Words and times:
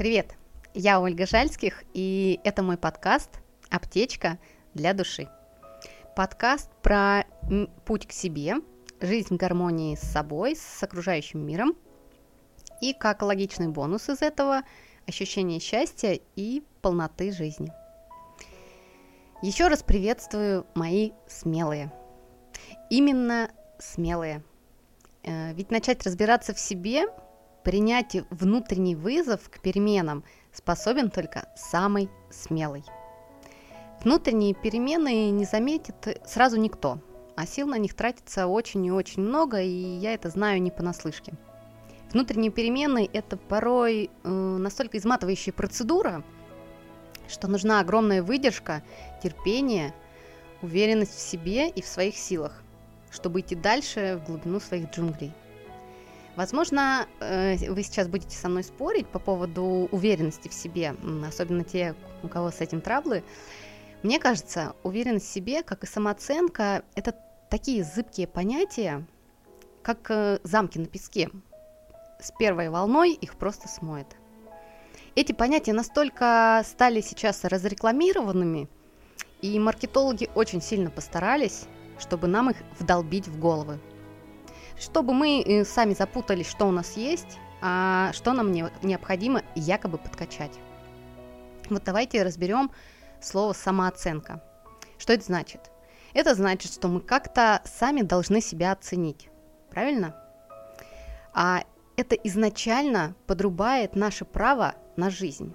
Привет! 0.00 0.34
Я 0.72 0.98
Ольга 0.98 1.26
Жальских, 1.26 1.84
и 1.92 2.40
это 2.42 2.62
мой 2.62 2.78
подкаст 2.78 3.28
«Аптечка 3.68 4.38
для 4.72 4.94
души». 4.94 5.28
Подкаст 6.16 6.70
про 6.80 7.24
путь 7.84 8.08
к 8.08 8.12
себе, 8.12 8.54
жизнь 9.02 9.34
в 9.34 9.36
гармонии 9.36 9.96
с 9.96 10.00
собой, 10.00 10.56
с 10.56 10.82
окружающим 10.82 11.46
миром, 11.46 11.76
и 12.80 12.94
как 12.94 13.20
логичный 13.20 13.68
бонус 13.68 14.08
из 14.08 14.22
этого– 14.22 14.62
ощущение 15.06 15.60
счастья 15.60 16.18
и 16.34 16.62
полноты 16.80 17.30
жизни. 17.30 17.70
Еще 19.42 19.68
раз 19.68 19.82
приветствую 19.82 20.66
мои 20.74 21.10
смелые. 21.28 21.92
Именно 22.88 23.50
смелые. 23.78 24.42
Э, 25.24 25.52
ведь 25.52 25.70
начать 25.70 26.02
разбираться 26.06 26.54
в 26.54 26.58
себе 26.58 27.04
Принять 27.64 28.16
внутренний 28.30 28.94
вызов 28.94 29.50
к 29.50 29.60
переменам 29.60 30.24
способен 30.52 31.10
только 31.10 31.48
самый 31.56 32.08
смелый. 32.30 32.84
Внутренние 34.02 34.54
перемены 34.54 35.30
не 35.30 35.44
заметит 35.44 36.22
сразу 36.26 36.58
никто, 36.58 37.00
а 37.36 37.46
сил 37.46 37.66
на 37.66 37.76
них 37.76 37.94
тратится 37.94 38.46
очень 38.46 38.84
и 38.86 38.90
очень 38.90 39.22
много, 39.22 39.60
и 39.60 39.68
я 39.68 40.14
это 40.14 40.30
знаю 40.30 40.62
не 40.62 40.70
понаслышке. 40.70 41.34
Внутренние 42.12 42.50
перемены– 42.50 43.08
это 43.12 43.36
порой 43.36 44.10
э, 44.24 44.28
настолько 44.28 44.98
изматывающая 44.98 45.52
процедура, 45.52 46.24
что 47.28 47.46
нужна 47.46 47.78
огромная 47.80 48.22
выдержка, 48.22 48.82
терпение, 49.22 49.94
уверенность 50.62 51.14
в 51.14 51.20
себе 51.20 51.68
и 51.68 51.82
в 51.82 51.86
своих 51.86 52.16
силах, 52.16 52.62
чтобы 53.10 53.40
идти 53.40 53.54
дальше 53.54 54.20
в 54.20 54.26
глубину 54.26 54.60
своих 54.60 54.90
джунглей. 54.90 55.32
Возможно, 56.40 57.06
э, 57.20 57.70
вы 57.70 57.82
сейчас 57.82 58.08
будете 58.08 58.34
со 58.34 58.48
мной 58.48 58.64
спорить 58.64 59.06
по 59.06 59.18
поводу 59.18 59.90
уверенности 59.92 60.48
в 60.48 60.54
себе, 60.54 60.96
особенно 61.28 61.64
те, 61.64 61.94
у 62.22 62.28
кого 62.28 62.50
с 62.50 62.62
этим 62.62 62.80
траблы. 62.80 63.22
Мне 64.02 64.18
кажется, 64.18 64.74
уверенность 64.82 65.26
в 65.26 65.30
себе, 65.34 65.62
как 65.62 65.84
и 65.84 65.86
самооценка, 65.86 66.82
это 66.94 67.14
такие 67.50 67.84
зыбкие 67.84 68.26
понятия, 68.26 69.06
как 69.82 70.10
э, 70.10 70.38
замки 70.42 70.78
на 70.78 70.86
песке. 70.86 71.28
С 72.18 72.32
первой 72.38 72.70
волной 72.70 73.12
их 73.12 73.36
просто 73.36 73.68
смоет. 73.68 74.16
Эти 75.16 75.32
понятия 75.32 75.74
настолько 75.74 76.62
стали 76.64 77.02
сейчас 77.02 77.44
разрекламированными, 77.44 78.66
и 79.42 79.58
маркетологи 79.58 80.30
очень 80.34 80.62
сильно 80.62 80.90
постарались, 80.90 81.66
чтобы 81.98 82.28
нам 82.28 82.48
их 82.48 82.56
вдолбить 82.78 83.28
в 83.28 83.38
головы 83.38 83.78
чтобы 84.80 85.12
мы 85.12 85.42
э, 85.42 85.64
сами 85.64 85.94
запутались, 85.94 86.48
что 86.48 86.66
у 86.66 86.70
нас 86.72 86.96
есть, 86.96 87.38
а 87.60 88.12
что 88.14 88.32
нам 88.32 88.50
не, 88.50 88.66
необходимо 88.82 89.42
якобы 89.54 89.98
подкачать. 89.98 90.58
Вот 91.68 91.84
давайте 91.84 92.22
разберем 92.22 92.70
слово 93.20 93.52
самооценка. 93.52 94.42
Что 94.98 95.12
это 95.12 95.24
значит? 95.24 95.70
Это 96.14 96.34
значит, 96.34 96.72
что 96.72 96.88
мы 96.88 97.00
как-то 97.00 97.60
сами 97.64 98.00
должны 98.02 98.40
себя 98.40 98.72
оценить. 98.72 99.28
Правильно? 99.70 100.16
А 101.32 101.62
это 101.96 102.16
изначально 102.16 103.14
подрубает 103.26 103.94
наше 103.94 104.24
право 104.24 104.74
на 104.96 105.10
жизнь. 105.10 105.54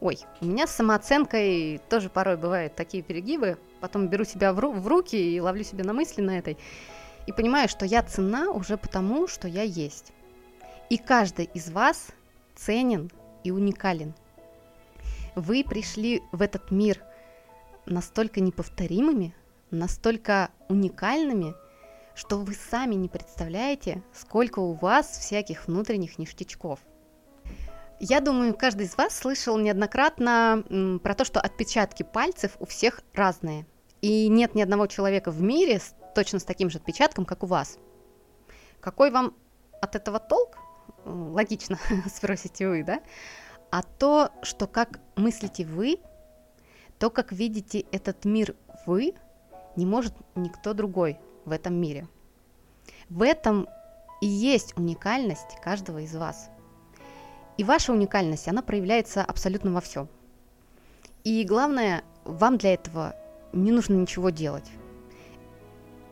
Ой, 0.00 0.18
у 0.40 0.46
меня 0.46 0.66
с 0.66 0.72
самооценкой 0.72 1.80
тоже 1.88 2.10
порой 2.10 2.36
бывают 2.36 2.74
такие 2.74 3.02
перегибы. 3.02 3.56
Потом 3.80 4.08
беру 4.08 4.24
себя 4.24 4.52
в, 4.52 4.58
ру- 4.58 4.78
в 4.78 4.86
руки 4.86 5.16
и 5.16 5.40
ловлю 5.40 5.62
себя 5.62 5.84
на 5.84 5.92
мысли 5.92 6.20
на 6.20 6.38
этой 6.38 6.58
и 7.26 7.32
понимаю, 7.32 7.68
что 7.68 7.84
я 7.84 8.02
цена 8.02 8.50
уже 8.50 8.76
потому, 8.76 9.28
что 9.28 9.48
я 9.48 9.62
есть. 9.62 10.12
И 10.88 10.98
каждый 10.98 11.46
из 11.52 11.70
вас 11.70 12.08
ценен 12.54 13.10
и 13.44 13.50
уникален. 13.50 14.14
Вы 15.34 15.64
пришли 15.64 16.22
в 16.32 16.40
этот 16.40 16.70
мир 16.70 17.02
настолько 17.84 18.40
неповторимыми, 18.40 19.34
настолько 19.70 20.50
уникальными, 20.68 21.54
что 22.14 22.38
вы 22.38 22.54
сами 22.54 22.94
не 22.94 23.08
представляете, 23.08 24.02
сколько 24.14 24.60
у 24.60 24.72
вас 24.72 25.06
всяких 25.06 25.66
внутренних 25.66 26.18
ништячков. 26.18 26.80
Я 27.98 28.20
думаю, 28.20 28.54
каждый 28.54 28.86
из 28.86 28.96
вас 28.96 29.16
слышал 29.16 29.58
неоднократно 29.58 31.00
про 31.02 31.14
то, 31.14 31.24
что 31.24 31.40
отпечатки 31.40 32.02
пальцев 32.02 32.56
у 32.58 32.66
всех 32.66 33.00
разные. 33.14 33.66
И 34.02 34.28
нет 34.28 34.54
ни 34.54 34.62
одного 34.62 34.86
человека 34.86 35.30
в 35.30 35.40
мире 35.40 35.80
точно 36.16 36.38
с 36.38 36.44
таким 36.44 36.70
же 36.70 36.78
отпечатком, 36.78 37.26
как 37.26 37.42
у 37.42 37.46
вас. 37.46 37.78
Какой 38.80 39.10
вам 39.10 39.34
от 39.82 39.96
этого 39.96 40.18
толк? 40.18 40.56
Логично, 41.04 41.78
спросите 42.06 42.66
вы, 42.66 42.82
да? 42.82 43.02
А 43.70 43.82
то, 43.82 44.30
что 44.42 44.66
как 44.66 44.98
мыслите 45.16 45.66
вы, 45.66 45.98
то, 46.98 47.10
как 47.10 47.32
видите 47.32 47.80
этот 47.92 48.24
мир 48.24 48.56
вы, 48.86 49.12
не 49.76 49.84
может 49.84 50.14
никто 50.34 50.72
другой 50.72 51.18
в 51.44 51.52
этом 51.52 51.74
мире. 51.74 52.08
В 53.10 53.20
этом 53.20 53.68
и 54.22 54.26
есть 54.26 54.74
уникальность 54.78 55.60
каждого 55.62 55.98
из 55.98 56.16
вас. 56.16 56.48
И 57.58 57.64
ваша 57.64 57.92
уникальность, 57.92 58.48
она 58.48 58.62
проявляется 58.62 59.22
абсолютно 59.22 59.70
во 59.70 59.82
всем. 59.82 60.08
И 61.24 61.44
главное, 61.44 62.04
вам 62.24 62.56
для 62.56 62.72
этого 62.72 63.14
не 63.52 63.70
нужно 63.70 63.94
ничего 63.94 64.30
делать. 64.30 64.70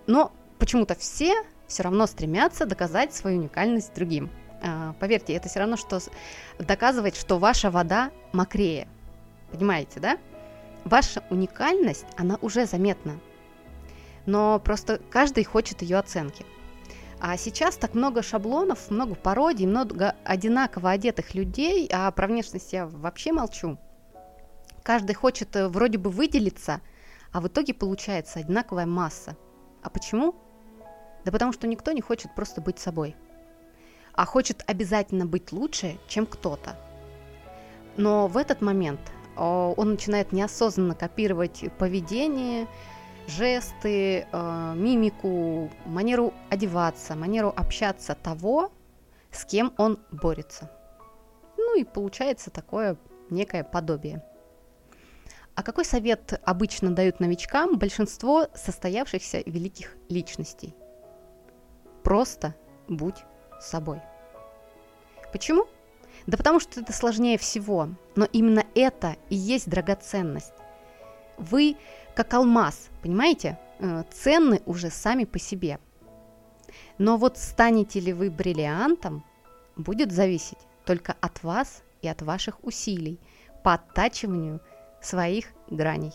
Но 0.06 0.32
почему-то 0.59 0.94
все 0.94 1.34
все 1.66 1.82
равно 1.82 2.06
стремятся 2.06 2.66
доказать 2.66 3.15
свою 3.15 3.38
уникальность 3.38 3.94
другим. 3.94 4.31
А, 4.62 4.94
поверьте, 5.00 5.34
это 5.34 5.48
все 5.48 5.60
равно, 5.60 5.76
что 5.76 5.98
доказывать, 6.59 7.16
что 7.16 7.38
ваша 7.38 7.70
вода 7.70 8.10
мокрее. 8.32 8.88
Понимаете, 9.50 10.00
да? 10.00 10.19
Ваша 10.84 11.22
уникальность, 11.31 12.06
она 12.16 12.38
уже 12.42 12.66
заметна. 12.66 13.19
Но 14.26 14.59
просто 14.59 15.00
каждый 15.10 15.44
хочет 15.44 15.82
ее 15.82 15.98
оценки. 15.98 16.44
А 17.21 17.36
сейчас 17.36 17.76
так 17.76 17.94
много 17.94 18.22
шаблонов, 18.22 18.91
много 18.91 19.15
пародий, 19.15 19.66
много 19.66 20.15
одинаково 20.25 20.91
одетых 20.91 21.34
людей, 21.34 21.88
а 21.91 22.10
про 22.10 22.26
внешность 22.26 22.72
я 22.72 22.86
вообще 22.86 23.32
молчу. 23.32 23.78
Каждый 24.82 25.15
хочет 25.15 25.56
э, 25.56 25.69
вроде 25.69 25.97
бы 25.97 26.10
выделиться, 26.10 26.82
а 27.32 27.41
в 27.41 27.48
итоге 27.48 27.72
получается 27.72 28.41
одинаковая 28.41 28.84
масса– 28.84 29.36
а 29.84 29.91
почему? 29.91 30.34
Да 31.25 31.31
потому 31.31 31.53
что 31.53 31.67
никто 31.67 31.93
не 31.93 32.00
хочет 32.00 32.34
просто 32.34 32.61
быть 32.61 32.78
собой, 32.78 33.15
а 34.12 34.25
хочет 34.25 34.65
обязательно 34.67 35.27
быть 35.27 35.53
лучше, 35.53 35.99
чем 36.09 36.27
кто-то. 36.27 36.77
Но 37.97 38.27
в 38.27 38.37
этот 38.37 38.61
момент 38.61 39.00
он 39.37 39.93
начинает 39.93 40.33
неосознанно 40.33 40.95
копировать 40.95 41.65
поведение, 41.78 42.67
жесты, 43.27 44.27
э, 44.31 44.72
мимику, 44.77 45.71
манеру 45.87 46.34
одеваться, 46.51 47.15
манеру 47.15 47.53
общаться 47.56 48.15
того, 48.15 48.71
с 49.31 49.45
кем 49.45 49.72
он 49.77 49.99
борется. 50.12 50.71
Ну 51.56 51.78
и 51.78 51.84
получается 51.84 52.51
такое 52.51 52.97
некое 53.31 53.65
подобие. 53.65 54.22
А 55.54 55.62
какой 55.62 55.84
совет 55.84 56.41
обычно 56.44 56.91
дают 56.91 57.20
новичкам 57.20 57.78
большинство 57.78 58.48
состоявшихся 58.54 59.42
великих 59.47 59.94
личностей? 60.09 60.75
Просто 62.03 62.54
будь 62.88 63.25
собой. 63.60 64.00
Почему? 65.32 65.66
Да 66.26 66.37
потому 66.37 66.59
что 66.59 66.81
это 66.81 66.92
сложнее 66.92 67.38
всего, 67.38 67.88
но 68.16 68.26
именно 68.32 68.65
это 68.75 69.16
и 69.28 69.37
есть 69.37 69.69
драгоценность. 69.69 70.53
Вы 71.37 71.76
как 72.15 72.34
алмаз, 72.34 72.88
понимаете, 73.03 73.59
э, 73.78 74.04
ценны 74.12 74.60
уже 74.66 74.91
сами 74.91 75.25
по 75.25 75.38
себе. 75.38 75.78
Но 76.98 77.16
вот 77.16 77.38
станете 77.38 78.00
ли 78.00 78.12
вы 78.12 78.31
бриллиантом, 78.31 79.25
будет 79.76 80.12
зависеть 80.12 80.59
только 80.84 81.16
от 81.21 81.42
вас 81.42 81.83
и 82.03 82.09
от 82.09 82.22
ваших 82.22 82.62
усилий 82.65 83.21
по 83.62 83.74
оттачиванию– 83.74 84.60
своих 85.04 85.53
граней. 85.71 86.12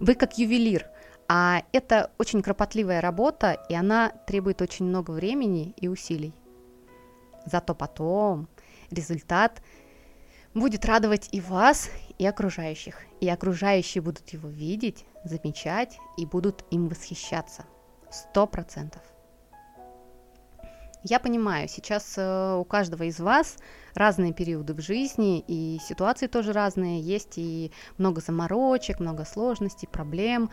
Вы 0.00 0.14
как 0.14 0.38
ювелир, 0.38 0.86
а 1.28 1.62
это 1.72 2.10
очень 2.18 2.42
кропотливая 2.42 3.00
работа, 3.00 3.52
и 3.68 3.74
она 3.74 4.10
требует 4.26 4.62
очень 4.62 4.86
много 4.86 5.10
времени 5.10 5.74
и 5.76 5.88
усилий. 5.88 6.34
Зато 7.44 7.74
потом 7.74 8.48
результат 8.90 9.62
будет 10.54 10.84
радовать 10.84 11.28
и 11.32 11.40
вас, 11.40 11.90
и 12.18 12.26
окружающих. 12.26 13.02
И 13.20 13.28
окружающие 13.28 14.02
будут 14.02 14.28
его 14.30 14.48
видеть, 14.48 15.04
замечать 15.24 15.98
и 16.16 16.26
будут 16.26 16.64
им 16.70 16.88
восхищаться. 16.88 17.64
Сто 18.10 18.46
процентов. 18.46 19.02
Я 21.04 21.20
понимаю, 21.20 21.68
сейчас 21.68 22.14
э, 22.16 22.56
у 22.56 22.64
каждого 22.64 23.04
из 23.04 23.20
вас 23.20 23.56
разные 23.94 24.32
периоды 24.32 24.74
в 24.74 24.80
жизни, 24.80 25.44
и 25.46 25.78
ситуации 25.80 26.26
тоже 26.26 26.52
разные, 26.52 27.00
есть 27.00 27.34
и 27.36 27.70
много 27.98 28.20
заморочек, 28.20 28.98
много 28.98 29.24
сложностей, 29.24 29.86
проблем, 29.86 30.50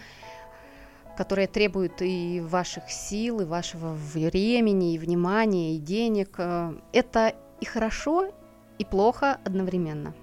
которые 1.18 1.48
требуют 1.48 2.02
и 2.02 2.44
ваших 2.46 2.92
сил, 2.92 3.40
и 3.42 3.46
вашего 3.46 3.94
времени, 3.94 4.94
и 4.94 5.00
внимания, 5.00 5.76
и 5.76 5.80
денег. 5.80 6.36
Э, 6.38 6.76
это 6.94 7.34
и 7.60 7.66
хорошо, 7.66 8.32
и 8.78 8.86
плохо 8.86 9.40
одновременно. 9.46 10.14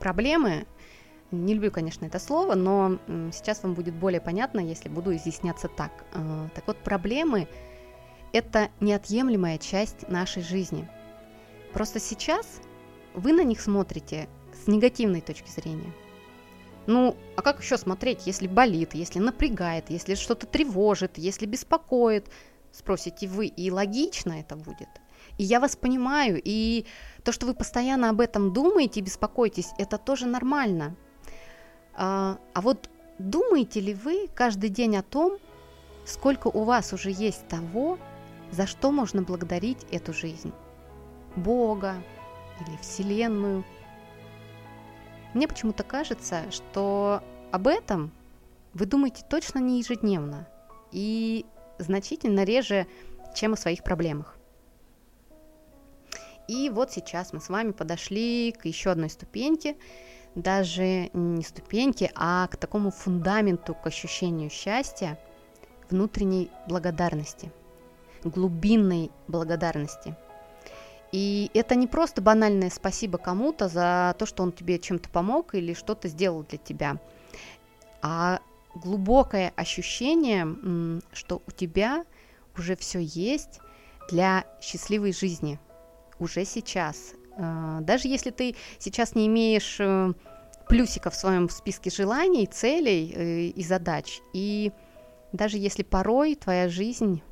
Проблемы, 0.00 0.66
не 1.30 1.54
люблю, 1.54 1.70
конечно, 1.70 2.04
это 2.04 2.18
слово, 2.18 2.56
но 2.56 2.98
сейчас 3.32 3.62
вам 3.62 3.74
будет 3.74 3.94
более 3.94 4.20
понятно, 4.20 4.58
если 4.58 4.88
буду 4.88 5.14
изъясняться 5.14 5.68
так. 5.68 5.92
Э, 6.14 6.48
так 6.52 6.66
вот, 6.66 6.78
проблемы– 6.78 7.46
это 8.34 8.70
неотъемлемая 8.80 9.58
часть 9.58 10.08
нашей 10.08 10.42
жизни. 10.42 10.88
Просто 11.72 12.00
сейчас 12.00 12.60
вы 13.14 13.32
на 13.32 13.44
них 13.44 13.60
смотрите 13.60 14.28
с 14.52 14.66
негативной 14.66 15.20
точки 15.20 15.48
зрения. 15.48 15.92
Ну, 16.86 17.16
а 17.36 17.42
как 17.42 17.62
еще 17.62 17.78
смотреть, 17.78 18.26
если 18.26 18.48
болит, 18.48 18.94
если 18.94 19.20
напрягает, 19.20 19.88
если 19.88 20.16
что-то 20.16 20.46
тревожит, 20.46 21.16
если 21.16 21.46
беспокоит? 21.46 22.28
Спросите 22.72 23.28
вы, 23.28 23.46
и 23.46 23.70
логично 23.70 24.32
это 24.32 24.56
будет. 24.56 24.88
И 25.38 25.44
я 25.44 25.60
вас 25.60 25.76
понимаю, 25.76 26.40
и 26.44 26.86
то, 27.22 27.30
что 27.30 27.46
вы 27.46 27.54
постоянно 27.54 28.10
об 28.10 28.20
этом 28.20 28.52
думаете 28.52 28.98
и 28.98 29.02
беспокоитесь, 29.02 29.70
это 29.78 29.96
тоже 29.96 30.26
нормально. 30.26 30.96
А, 31.94 32.38
а 32.52 32.60
вот 32.60 32.90
думаете 33.18 33.78
ли 33.78 33.94
вы 33.94 34.28
каждый 34.34 34.70
день 34.70 34.96
о 34.96 35.02
том, 35.02 35.38
сколько 36.04 36.48
у 36.48 36.64
вас 36.64 36.92
уже 36.92 37.10
есть 37.10 37.46
того, 37.46 37.98
за 38.50 38.66
что 38.66 38.90
можно 38.90 39.22
благодарить 39.22 39.84
эту 39.90 40.12
жизнь? 40.12 40.52
Бога 41.36 41.96
или 42.60 42.76
Вселенную? 42.78 43.64
Мне 45.34 45.48
почему-то 45.48 45.82
кажется, 45.82 46.50
что 46.50 47.22
об 47.50 47.66
этом 47.66 48.12
вы 48.72 48.86
думаете 48.86 49.24
точно 49.28 49.58
не 49.58 49.78
ежедневно 49.78 50.48
и 50.92 51.44
значительно 51.78 52.44
реже, 52.44 52.86
чем 53.34 53.54
о 53.54 53.56
своих 53.56 53.82
проблемах. 53.82 54.36
И 56.46 56.70
вот 56.70 56.92
сейчас 56.92 57.32
мы 57.32 57.40
с 57.40 57.48
вами 57.48 57.72
подошли 57.72 58.52
к 58.52 58.66
еще 58.66 58.90
одной 58.90 59.10
ступеньке, 59.10 59.76
даже 60.34 61.10
не 61.12 61.42
ступеньке, 61.42 62.10
а 62.14 62.46
к 62.48 62.56
такому 62.56 62.90
фундаменту, 62.90 63.74
к 63.74 63.86
ощущению 63.86 64.50
счастья, 64.50 65.18
внутренней 65.90 66.50
благодарности, 66.68 67.50
глубинной 68.30 69.10
благодарности. 69.28 70.16
И 71.12 71.50
это 71.54 71.74
не 71.76 71.86
просто 71.86 72.20
банальное 72.20 72.70
спасибо 72.70 73.18
кому-то 73.18 73.68
за 73.68 74.16
то, 74.18 74.26
что 74.26 74.42
он 74.42 74.52
тебе 74.52 74.78
чем-то 74.78 75.08
помог 75.10 75.54
или 75.54 75.74
что-то 75.74 76.08
сделал 76.08 76.42
для 76.42 76.58
тебя, 76.58 76.98
а 78.02 78.40
глубокое 78.74 79.52
ощущение, 79.54 81.00
что 81.12 81.40
у 81.46 81.50
тебя 81.52 82.04
уже 82.58 82.74
все 82.76 82.98
есть 83.00 83.60
для 84.10 84.44
счастливой 84.60 85.12
жизни– 85.12 85.60
уже 86.18 86.44
сейчас. 86.44 87.14
А, 87.36 87.80
даже 87.80 88.08
если 88.08 88.30
ты 88.30 88.56
сейчас 88.78 89.14
не 89.14 89.26
имеешь 89.26 89.76
э, 89.78 90.12
плюсика 90.68 91.10
в 91.10 91.14
своем 91.14 91.48
списке 91.48 91.90
желаний, 91.90 92.46
целей 92.46 93.12
э, 93.14 93.40
и 93.48 93.62
задач, 93.62 94.20
и 94.32 94.72
даже 95.32 95.58
если 95.58 95.82
порой 95.82 96.36
твоя 96.36 96.68
жизнь 96.68 97.22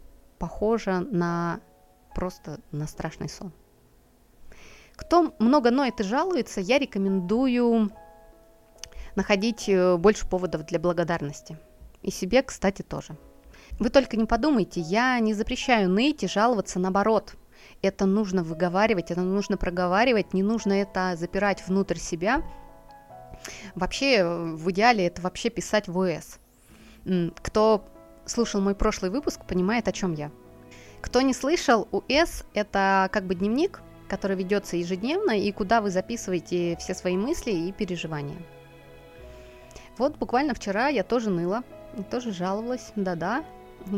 похожа 0.43 1.07
на 1.13 1.61
просто 2.17 2.59
на 2.73 2.89
страшный 2.89 3.29
сон. 3.29 3.53
Кто 4.97 5.33
много 5.39 5.71
ноет 5.71 6.01
и 6.01 6.03
жалуется, 6.03 6.61
я 6.61 6.81
рекомендую 6.81 7.93
находить 9.15 9.69
э, 9.69 9.97
больше 9.97 10.27
поводов 10.27 10.67
для 10.67 10.81
благодарности. 10.81 11.57
И 12.03 12.11
себе, 12.11 12.43
кстати, 12.43 12.83
тоже. 12.83 13.17
Вы 13.79 13.89
только 13.91 14.17
не 14.17 14.27
подумайте, 14.27 14.81
я 14.81 15.21
не 15.21 15.33
запрещаю 15.33 15.89
ныть 15.89 16.25
и 16.25 16.27
жаловаться 16.27 16.81
наоборот 16.81 17.37
это 17.81 18.05
нужно 18.05 18.43
выговаривать, 18.43 19.13
это 19.13 19.21
нужно 19.21 19.57
проговаривать, 19.57 20.35
не 20.35 20.43
нужно 20.43 20.73
это 20.73 21.15
запирать 21.17 21.65
внутрь 21.69 21.99
себя. 21.99 22.43
Вообще, 23.77 24.25
в 24.25 24.69
идеале 24.73 25.07
это 25.07 25.23
вообще 25.23 25.51
писать 25.51 25.87
в 25.87 25.97
ОС. 25.97 26.41
Кто 27.37 27.85
слушал 28.33 28.61
мой 28.61 28.75
прошлый 28.75 29.11
выпуск, 29.11 29.41
понимает, 29.47 29.87
о 29.89 29.93
чем 29.93 30.15
я. 30.15 30.31
Кто 31.01 31.21
не 31.21 31.35
слышал, 31.35 31.89
УС– 31.93 32.45
это 32.55 33.09
как 33.13 33.25
бы 33.25 33.35
дневник, 33.35 33.83
который 34.09 34.37
ведется 34.37 34.77
ежедневно 34.77 35.39
и 35.39 35.53
куда 35.53 35.81
вы 35.81 35.91
записываете 35.91 36.77
все 36.79 36.95
свои 36.95 37.17
мысли 37.17 37.51
и 37.51 37.73
переживания. 37.73 38.39
Вот 39.99 40.17
буквально 40.17 40.55
вчера 40.55 40.89
я 40.89 41.05
тоже 41.05 41.31
ныла, 41.31 41.63
тоже 42.11 42.33
жаловалась, 42.33 42.93
да-да, 42.97 43.45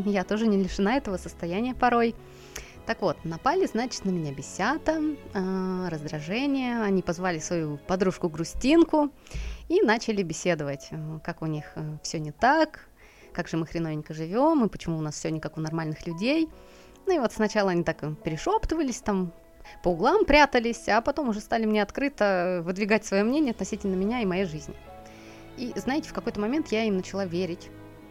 я 0.05 0.23
тоже 0.23 0.47
не 0.47 0.61
лишена 0.61 0.97
этого 0.97 1.17
состояния 1.17 1.73
порой– 1.73 2.15
так 2.85 3.01
вот, 3.01 3.17
напали, 3.25 3.65
значит, 3.65 4.05
на 4.05 4.11
меня 4.11 4.31
бесята, 4.31 5.01
э, 5.33 5.87
раздражение. 5.89 6.81
Они 6.81 7.01
позвали 7.01 7.39
свою 7.39 7.77
подружку 7.77 8.29
Грустинку 8.29 9.09
и 9.69 9.81
начали 9.81 10.21
беседовать, 10.21 10.89
как 11.23 11.41
у 11.41 11.47
них 11.47 11.65
э, 11.75 11.97
все 12.03 12.19
не 12.19 12.31
так, 12.31 12.87
как 13.35 13.47
же 13.47 13.57
мы 13.57 13.65
хреновенько 13.65 14.13
живем, 14.13 14.65
и 14.65 14.69
почему 14.69 14.97
у 14.97 15.01
нас 15.01 15.15
все 15.15 15.29
не 15.29 15.39
как 15.39 15.57
у 15.57 15.61
нормальных 15.61 16.07
людей. 16.07 16.49
Ну 17.05 17.15
и 17.15 17.19
вот 17.19 17.33
сначала 17.33 17.71
они 17.71 17.83
так 17.83 18.01
перешептывались 18.23 19.01
там, 19.01 19.31
по 19.83 19.89
углам 19.89 20.25
прятались, 20.25 20.87
а 20.87 21.01
потом 21.01 21.29
уже 21.29 21.39
стали 21.39 21.65
мне 21.65 21.83
открыто 21.83 22.61
выдвигать 22.63 23.05
свое 23.05 23.23
мнение 23.23 23.51
относительно 23.51 23.95
меня 23.95 24.21
и 24.21 24.25
моей 24.25 24.45
жизни. 24.45 24.75
И 25.57 25.71
знаете, 25.75 26.09
в 26.09 26.13
какой-то 26.13 26.39
момент 26.39 26.69
я 26.69 26.83
им 26.85 26.97
начала 26.97 27.25
верить, 27.25 27.69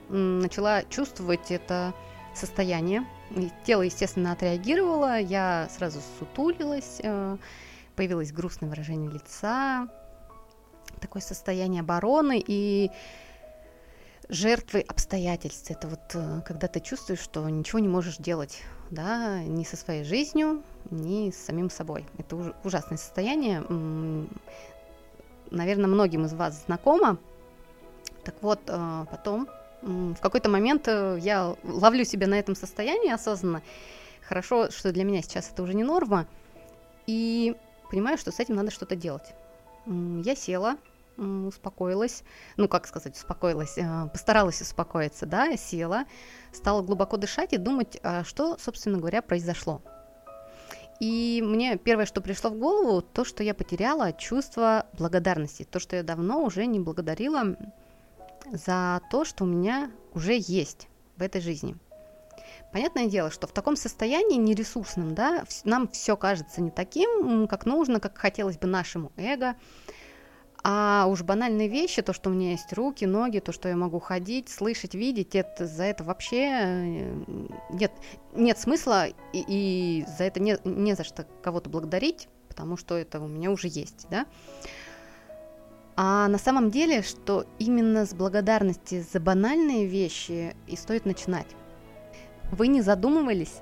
начала 0.09 0.83
чувствовать 0.85 1.51
это 1.51 1.95
состояние, 2.35 3.05
Тело, 3.65 3.83
естественно, 3.83 4.33
отреагировало, 4.33 5.19
я 5.19 5.69
сразу 5.77 6.01
сутулилась, 6.19 7.01
э, 7.03 7.37
появилось 7.97 8.33
грустное 8.33 8.69
выражение 8.69 9.11
лица, 9.11 9.89
такое 11.01 11.23
состояние 11.23 11.81
обороны 11.81 12.43
и 12.47 12.91
жертвы 14.29 14.81
обстоятельств. 14.81 15.71
Это 15.71 15.89
вот 15.89 16.01
э, 16.15 16.41
когда 16.47 16.69
ты 16.69 16.81
чувствуешь, 16.81 17.21
что 17.21 17.49
ничего 17.49 17.79
не 17.79 17.89
можешь 17.89 18.17
делать, 18.17 18.63
да, 18.91 19.43
ни 19.43 19.65
со 19.65 19.77
своей 19.77 20.05
жизнью, 20.05 20.63
ни 20.91 21.31
с 21.31 21.37
самим 21.37 21.71
собой. 21.71 22.07
Это 22.19 22.55
ужасное 22.65 22.99
состояние. 22.99 23.65
Наверное, 25.51 25.87
многим 25.87 26.25
из 26.25 26.35
вас 26.35 26.65
знакомо. 26.65 27.19
Так 28.25 28.35
вот, 28.41 28.61
э, 28.67 29.07
потом 29.11 29.49
в 29.83 30.17
какой-то 30.21 30.49
момент 30.49 30.89
э, 30.89 31.19
я 31.21 31.57
ловлю 31.63 32.05
себя 32.05 32.27
на 32.27 32.39
этом 32.39 32.55
состоянии 32.55 33.13
осознанно. 33.13 33.63
Хорошо, 34.23 34.71
что 34.71 34.93
для 34.93 35.05
меня 35.05 35.21
сейчас 35.21 35.51
это 35.53 35.63
уже 35.63 35.75
не 35.75 35.85
норма. 35.85 36.27
И 37.07 37.55
понимаю, 37.91 38.17
что 38.17 38.33
с 38.33 38.41
этим 38.41 38.55
надо 38.55 38.71
что-то 38.71 38.97
делать. 38.97 39.35
Я 39.87 40.35
села, 40.35 40.79
успокоилась, 41.17 42.23
ну, 42.57 42.69
как 42.69 42.87
сказать, 42.87 43.17
успокоилась, 43.17 43.79
э, 43.79 44.09
постаралась 44.13 44.61
успокоиться, 44.61 45.27
да, 45.27 45.57
села, 45.57 46.05
стала 46.53 46.83
глубоко 46.83 47.17
дышать 47.17 47.53
и 47.53 47.57
думать, 47.57 47.99
а 48.03 48.25
что, 48.25 48.57
собственно 48.59 48.99
говоря, 48.99 49.23
произошло. 49.23 49.83
И 51.01 51.43
мне 51.45 51.77
первое, 51.77 52.07
что 52.07 52.21
пришло 52.21 52.51
в 52.51 52.59
голову, 52.59 53.03
то, 53.03 53.25
что 53.25 53.43
я 53.43 53.55
потеряла 53.55 54.13
чувство 54.13 54.87
благодарности, 54.97 55.65
то, 55.65 55.81
что 55.81 55.97
я 55.97 56.03
давно 56.03 56.43
уже 56.45 56.67
не 56.67 56.81
благодарила 56.81 57.57
за 58.51 59.01
то, 59.11 59.25
что 59.25 59.45
у 59.45 59.47
меня 59.47 59.91
уже 60.13 60.37
есть 60.39 60.89
в 61.17 61.23
этой 61.23 61.41
жизни. 61.41 61.77
Понятное 62.73 63.07
дело, 63.07 63.31
что 63.31 63.47
в 63.47 63.53
таком 63.53 63.77
состоянии 63.77 64.37
нересурсном, 64.37 65.15
да, 65.15 65.45
нам 65.65 65.89
все 65.89 66.17
кажется 66.17 66.61
не 66.61 66.71
таким, 66.71 67.47
как 67.49 67.67
нужно, 67.67 68.01
как 68.01 68.19
хотелось 68.19 68.59
бы 68.59 68.67
нашему 68.67 69.13
эго. 69.17 69.55
А 70.67 71.05
уж 71.11 71.23
банальные 71.23 71.69
вещи, 71.69 72.01
то, 72.01 72.15
что 72.15 72.31
у 72.31 72.33
меня 72.33 72.53
есть 72.53 72.73
руки, 72.73 73.05
ноги, 73.05 73.39
то, 73.41 73.53
что 73.53 73.69
я 73.69 73.77
могу 73.77 74.01
ходить, 74.01 74.49
слышать, 74.49 74.95
видеть, 74.95 75.35
это, 75.35 75.67
за 75.67 75.85
это 75.85 76.05
вообще 76.05 76.49
э, 76.51 77.25
нет, 77.69 77.93
нет 78.33 78.59
смысла, 78.59 79.09
и, 79.09 79.15
и 79.47 80.07
за 80.17 80.25
это 80.25 80.41
не, 80.41 80.57
не 80.65 80.95
за 80.95 81.05
что 81.05 81.27
кого-то 81.43 81.69
благодарить, 81.69 82.29
потому 82.49 82.79
что 82.79 82.97
это 82.97 83.21
у 83.21 83.27
меня 83.27 83.51
уже 83.51 83.69
есть, 83.69 84.07
да. 84.09 84.25
А 85.97 86.29
на 86.29 86.39
самом 86.39 86.71
деле, 86.71 87.03
что 87.03 87.45
именно 87.59 88.07
с 88.07 88.15
благодарности 88.15 89.05
за 89.13 89.21
банальные 89.21 89.85
вещи 89.85 90.57
и 90.67 90.77
стоит 90.77 91.05
начинать. 91.05 91.47
Вы 92.51 92.69
не 92.69 92.81
задумывались, 92.81 93.61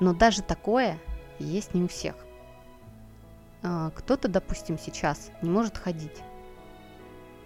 но 0.00 0.14
даже 0.14 0.42
такое 0.42 0.98
есть 1.38 1.74
не 1.74 1.84
у 1.84 1.88
всех. 1.88 2.16
А, 3.62 3.90
кто-то, 3.90 4.26
допустим, 4.26 4.78
сейчас 4.78 5.30
не 5.42 5.50
может 5.50 5.78
ходить, 5.78 6.18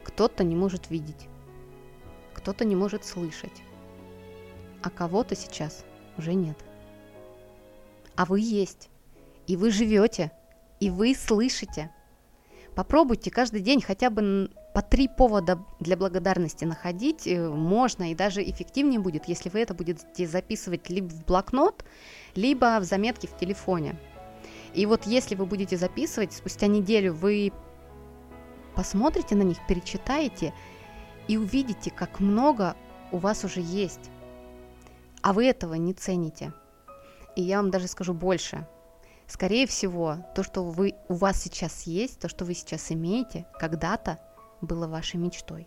кто-то 0.04 0.44
не 0.44 0.54
может 0.54 0.90
видеть, 0.90 1.28
кто-то 2.34 2.64
не 2.64 2.76
может 2.76 3.04
слышать, 3.04 3.62
а 4.82 4.90
кого-то 4.90 5.34
сейчас 5.34 5.84
уже 6.18 6.34
нет. 6.34 6.58
А 8.16 8.25
вы 8.26 8.40
есть, 8.40 8.90
и 9.46 9.56
вы 9.56 9.70
живете, 9.70 10.30
и 10.78 10.90
вы 10.90 11.14
слышите– 11.14 11.90
Попробуйте 12.75 13.30
каждый 13.30 13.61
день 13.61 13.80
хотя 13.80 14.11
бы 14.11 14.50
по 14.75 14.82
три 14.82 15.06
повода 15.06 15.64
для 15.78 15.96
благодарности 15.96 16.64
находить. 16.64 17.26
Э, 17.26 17.49
можно 17.49 18.11
и 18.11 18.14
даже 18.14 18.42
эффективнее 18.42 18.99
будет, 18.99 19.26
если 19.26 19.49
вы 19.49 19.61
это 19.61 19.75
будете 19.75 20.26
записывать 20.26 20.90
либо 20.90 21.08
в 21.08 21.25
блокнот, 21.25 21.84
либо 22.34 22.78
в 22.80 22.84
заметке 22.84 23.28
в 23.28 23.37
телефоне. 23.37 23.96
И 24.75 24.87
вот 24.87 25.06
если 25.06 25.37
вы 25.37 25.46
будете 25.46 25.76
записывать, 25.76 26.32
спустя 26.32 26.66
неделю 26.66 27.14
вы 27.14 27.52
посмотрите 28.75 29.35
на 29.35 29.43
них, 29.43 29.59
перечитаете 29.66 30.52
и 31.28 31.37
увидите, 31.37 31.90
как 31.90 32.21
много 32.21 32.76
у 33.12 33.19
вас 33.19 33.45
уже 33.45 33.61
есть. 33.61 34.11
А 35.23 35.33
вы 35.33 35.47
этого 35.47 35.75
не 35.75 35.95
цените. 35.95 36.52
И 37.37 37.43
я 37.43 37.57
вам 37.57 37.71
даже 37.71 37.87
скажу 37.88 38.12
больше. 38.12 38.66
Скорее 39.26 39.66
всего, 39.66 40.19
то, 40.35 40.43
что 40.43 40.62
вы, 40.64 40.95
у 41.09 41.14
вас 41.14 41.40
сейчас 41.40 41.85
есть, 41.85 42.21
то, 42.21 42.28
что 42.28 42.45
вы 42.45 42.54
сейчас 42.54 42.93
имеете, 42.93 43.47
когда-то 43.59 44.19
было 44.61 44.87
вашей 44.87 45.16
мечтой. 45.16 45.66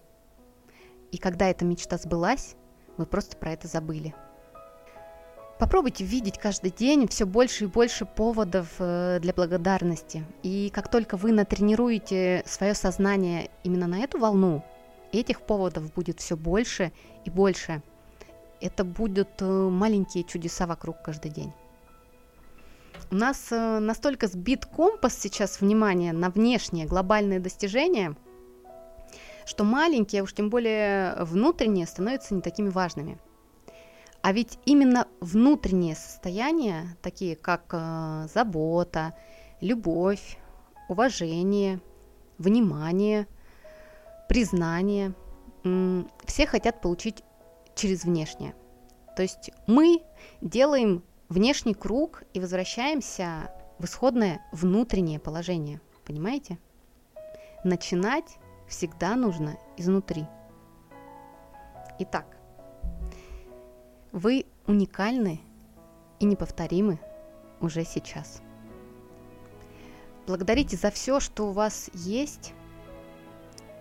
И 1.11 1.17
когда 1.17 1.49
эта 1.49 1.65
мечта 1.65 1.97
сбылась, 1.97 2.55
вы 2.97 3.05
просто 3.05 3.37
про 3.37 3.51
это 3.51 3.67
забыли. 3.67 4.13
Попробуйте 5.59 6.03
видеть 6.03 6.37
каждый 6.37 6.69
день 6.69 7.07
все 7.07 7.25
больше 7.25 7.63
и 7.63 7.67
больше 7.67 8.05
поводов 8.05 8.67
э, 8.77 9.17
для 9.19 9.33
благодарности. 9.33 10.23
И 10.43 10.69
как 10.71 10.87
только 10.91 11.17
вы 11.17 11.31
натренируете 11.31 12.43
свое 12.45 12.75
сознание 12.75 13.49
именно 13.63 13.87
на 13.87 13.99
эту 14.01 14.19
волну, 14.19 14.63
этих 15.11 15.41
поводов 15.41 15.91
будет 15.93 16.19
все 16.19 16.37
больше 16.37 16.91
и 17.25 17.31
больше. 17.31 17.81
Это 18.61 18.83
будут 18.83 19.29
э, 19.39 19.45
маленькие 19.45 20.25
чудеса 20.25 20.67
вокруг 20.67 21.01
каждый 21.01 21.31
день. 21.31 21.51
У 23.09 23.15
нас 23.15 23.47
э, 23.49 23.79
настолько 23.79 24.27
сбит 24.27 24.67
компас 24.67 25.17
сейчас 25.17 25.59
внимания 25.59 26.13
на 26.13 26.29
внешние 26.29 26.85
глобальные 26.85 27.39
достижения, 27.39 28.15
что 29.47 29.63
маленькие, 29.63 30.21
уж 30.21 30.33
тем 30.33 30.51
более 30.51 31.15
внутренние, 31.23 31.87
становятся 31.87 32.35
не 32.35 32.41
такими 32.41 32.69
важными– 32.69 33.17
а 34.27 34.33
ведь 34.33 34.59
именно 34.65 35.07
внутренние 35.21 35.95
состояния, 35.95 36.97
такие 37.01 37.37
как 37.37 37.63
э, 37.71 38.27
забота, 38.33 39.15
любовь, 39.61 40.37
уважение, 40.89 41.79
внимание, 42.37 43.25
признание, 44.27 45.13
э, 45.63 46.03
все 46.25 46.45
хотят 46.45 46.81
получить 46.81 47.23
через 47.73 48.03
внешнее. 48.03 48.53
То 49.15 49.21
есть 49.21 49.49
мы 49.65 50.03
делаем 50.41 51.05
внешний 51.29 51.73
круг 51.73 52.23
и 52.33 52.41
возвращаемся 52.41 53.49
в 53.79 53.85
исходное 53.85 54.41
внутреннее 54.51 55.21
положение. 55.21 55.79
Понимаете? 56.05 56.59
Начинать 57.63 58.39
всегда 58.67 59.15
нужно 59.15 59.55
изнутри. 59.77 60.25
Итак, 61.99 62.36
вы 64.11 64.45
уникальны 64.65 65.39
и 66.19 66.25
неповторимы 66.25 66.99
уже 67.59 67.83
сейчас. 67.83 68.41
Благодарите 70.25 70.75
за 70.75 70.91
все, 70.91 71.19
что 71.19 71.47
у 71.47 71.51
вас 71.51 71.89
есть, 71.93 72.53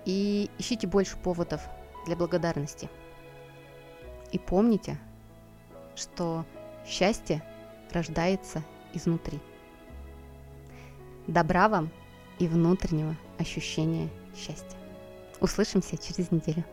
и 0.04 0.48
ищите 0.58 0.86
больше 0.86 1.16
поводов 1.16 1.60
для 2.06 2.16
благодарности. 2.16 2.88
И 4.32 4.38
помните, 4.38 4.98
что 5.96 6.44
счастье 6.86 7.42
рождается 7.90 8.62
изнутри. 8.94 9.40
Добра 11.26 11.68
вам 11.68 11.90
и 12.38 12.46
внутреннего 12.46 13.16
ощущения 13.38 14.08
счастья. 14.36 14.78
Услышимся 15.40 15.98
через 15.98 16.30
неделю. 16.30 16.64